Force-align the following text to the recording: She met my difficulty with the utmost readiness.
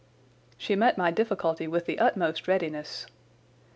She 0.57 0.75
met 0.75 0.97
my 0.97 1.11
difficulty 1.11 1.67
with 1.67 1.85
the 1.85 1.99
utmost 1.99 2.47
readiness. 2.47 3.05